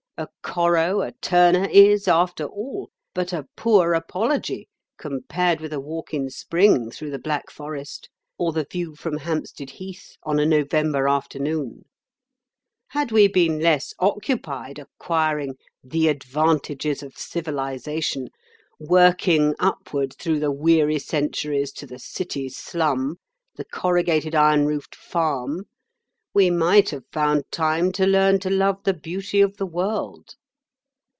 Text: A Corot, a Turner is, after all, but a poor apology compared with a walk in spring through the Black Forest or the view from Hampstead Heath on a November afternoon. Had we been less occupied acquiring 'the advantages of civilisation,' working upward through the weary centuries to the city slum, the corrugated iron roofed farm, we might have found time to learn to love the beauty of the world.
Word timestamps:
A 0.17 0.27
Corot, 0.43 1.01
a 1.01 1.15
Turner 1.19 1.67
is, 1.71 2.07
after 2.07 2.43
all, 2.43 2.91
but 3.15 3.33
a 3.33 3.47
poor 3.57 3.93
apology 3.93 4.69
compared 4.99 5.59
with 5.59 5.73
a 5.73 5.79
walk 5.79 6.13
in 6.13 6.29
spring 6.29 6.91
through 6.91 7.09
the 7.09 7.17
Black 7.17 7.49
Forest 7.49 8.07
or 8.37 8.51
the 8.51 8.65
view 8.69 8.93
from 8.93 9.17
Hampstead 9.17 9.71
Heath 9.71 10.17
on 10.21 10.37
a 10.39 10.45
November 10.45 11.07
afternoon. 11.09 11.85
Had 12.89 13.11
we 13.11 13.29
been 13.29 13.61
less 13.61 13.95
occupied 13.97 14.77
acquiring 14.77 15.55
'the 15.83 16.09
advantages 16.09 17.01
of 17.01 17.17
civilisation,' 17.17 18.29
working 18.79 19.55
upward 19.57 20.13
through 20.19 20.39
the 20.39 20.51
weary 20.51 20.99
centuries 20.99 21.71
to 21.71 21.87
the 21.87 21.97
city 21.97 22.47
slum, 22.47 23.15
the 23.55 23.65
corrugated 23.65 24.35
iron 24.35 24.67
roofed 24.67 24.93
farm, 24.95 25.65
we 26.33 26.49
might 26.49 26.91
have 26.91 27.03
found 27.11 27.43
time 27.51 27.91
to 27.91 28.07
learn 28.07 28.39
to 28.39 28.49
love 28.49 28.77
the 28.85 28.93
beauty 28.93 29.41
of 29.41 29.57
the 29.57 29.65
world. 29.65 30.33